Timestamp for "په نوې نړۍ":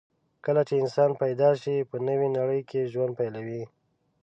1.89-2.61